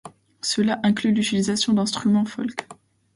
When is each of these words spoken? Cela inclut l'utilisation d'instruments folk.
Cela 0.41 0.79
inclut 0.81 1.13
l'utilisation 1.13 1.73
d'instruments 1.73 2.25
folk. 2.25 2.67